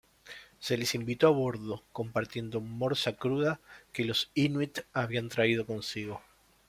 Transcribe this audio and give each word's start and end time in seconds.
Se 0.57 0.77
les 0.79 0.95
invitó 0.95 1.27
a 1.27 1.29
bordo, 1.29 1.83
compartiendo 1.91 2.59
morsa 2.59 3.17
cruda 3.17 3.59
que 3.93 4.03
los 4.03 4.31
inuit 4.33 4.79
habían 4.93 5.29
traído 5.29 5.67
consigo. 5.67 6.23